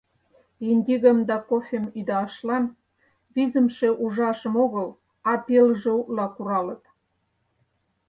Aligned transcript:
Индигом 0.69 1.17
да 1.29 1.37
кофем 1.49 1.85
ӱдашлан 1.99 2.65
визымше 3.33 3.89
ужашым 4.03 4.53
огыл, 4.63 4.87
а 5.29 5.31
пелыже 5.45 5.91
утла 5.99 6.27
куралыт. 6.35 6.83